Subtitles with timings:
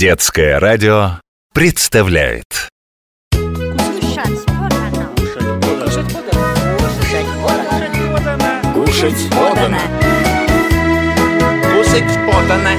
[0.00, 1.20] Детское радио
[1.52, 2.46] представляет
[8.72, 9.78] Кушать подано.
[11.74, 12.70] Кушать подано.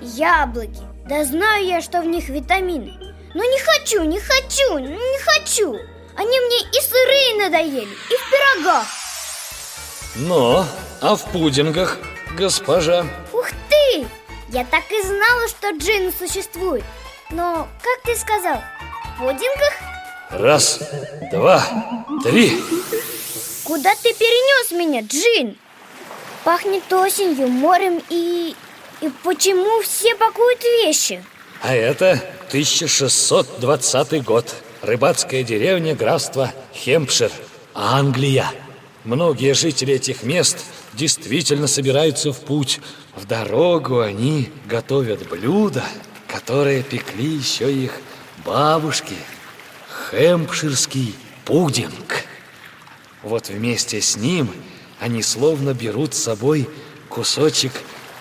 [0.00, 0.82] Яблоки.
[1.08, 2.92] Да знаю я, что в них витамины.
[3.34, 5.76] Но не хочу, не хочу, не хочу.
[6.16, 8.86] Они мне и сырые надоели, и в пирогах.
[10.16, 10.66] Но,
[11.00, 11.98] а в пудингах,
[12.36, 13.06] госпожа?
[14.50, 16.84] Я так и знала, что джин существует.
[17.30, 18.62] Но, как ты сказал,
[19.04, 19.74] в пудингах?
[20.30, 20.80] Раз,
[21.30, 21.62] два,
[22.22, 22.58] три.
[23.64, 25.58] Куда ты перенес меня, Джин?
[26.44, 28.54] Пахнет осенью, морем и...
[29.00, 31.22] И почему все пакуют вещи?
[31.62, 32.12] А это
[32.48, 34.54] 1620 год.
[34.80, 37.30] Рыбацкая деревня графства Хемпшир,
[37.74, 38.50] Англия.
[39.04, 42.80] Многие жители этих мест действительно собираются в путь.
[43.18, 45.82] В дорогу они готовят блюда,
[46.28, 47.94] которые пекли еще их
[48.46, 49.16] бабушки.
[50.08, 52.24] Хемпширский пудинг.
[53.24, 54.48] Вот вместе с ним
[55.00, 56.70] они словно берут с собой
[57.08, 57.72] кусочек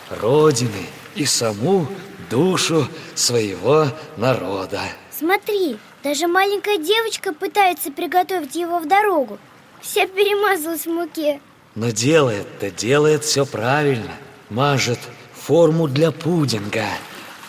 [0.09, 1.87] родины и саму
[2.31, 4.81] душу своего народа.
[5.11, 9.37] Смотри, даже маленькая девочка пытается приготовить его в дорогу.
[9.79, 11.39] Вся перемазалась в муке.
[11.75, 14.17] Но делает-то, делает все правильно.
[14.49, 14.99] Мажет
[15.33, 16.85] форму для пудинга.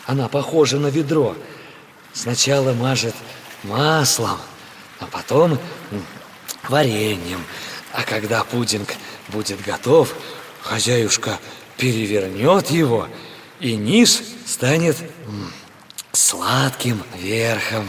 [0.05, 1.35] Она похожа на ведро.
[2.13, 3.15] Сначала мажет
[3.63, 4.37] маслом,
[4.99, 5.57] а потом
[6.67, 7.43] вареньем.
[7.93, 8.95] А когда пудинг
[9.29, 10.13] будет готов,
[10.61, 11.39] хозяюшка
[11.77, 13.07] перевернет его,
[13.59, 14.97] и низ станет
[16.11, 17.87] сладким верхом.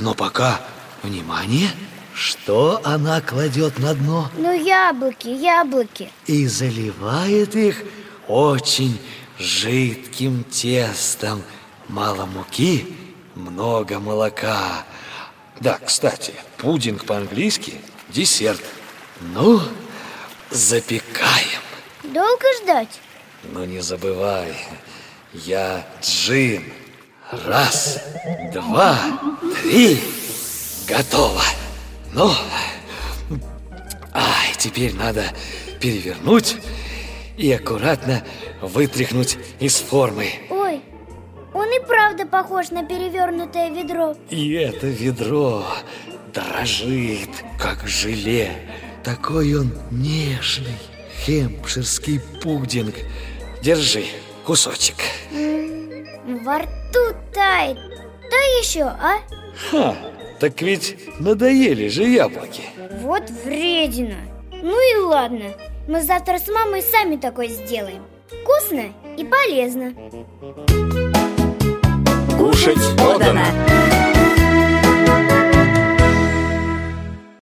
[0.00, 0.60] Но пока,
[1.02, 1.70] внимание,
[2.14, 4.30] что она кладет на дно?
[4.36, 6.10] Ну, яблоки, яблоки.
[6.26, 7.82] и заливает их
[8.28, 8.98] очень
[9.38, 11.42] жидким тестом.
[11.88, 12.96] Мало муки,
[13.34, 14.84] много молока.
[15.60, 17.74] Да, кстати, пудинг по-английски–
[18.12, 18.62] десерт.
[19.20, 19.60] Ну,
[20.50, 21.60] запекаем.
[22.02, 23.00] Долго ждать?
[23.44, 24.54] Но не забывай,
[25.32, 26.64] я джин.
[27.46, 27.98] Раз,
[28.52, 28.98] два,
[29.62, 29.98] три,
[30.86, 31.42] готово.
[32.12, 32.30] Ну,
[34.12, 35.24] ай, теперь надо
[35.80, 36.56] перевернуть
[37.36, 38.22] и аккуратно
[38.60, 40.26] вытряхнуть из формы.
[40.50, 40.80] Ой,
[41.54, 44.14] он и правда похож на перевернутое ведро.
[44.30, 45.64] И это ведро
[46.32, 48.50] дрожит, как желе.
[49.04, 50.78] Такой он нежный,
[51.24, 52.94] хемпширский пудинг.
[53.62, 54.04] Держи
[54.44, 54.96] кусочек.
[55.32, 57.78] Во рту тает.
[58.30, 59.18] Дай еще, а?
[59.70, 59.94] Ха,
[60.40, 62.62] так ведь надоели же яблоки.
[63.00, 64.16] Вот вредина.
[64.50, 65.52] Ну и ладно.
[65.88, 68.04] Мы завтра с мамой сами такой сделаем.
[68.26, 69.92] Вкусно и полезно.
[72.38, 73.71] Кушать подано.